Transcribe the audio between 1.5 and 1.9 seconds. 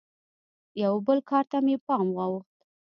ته مې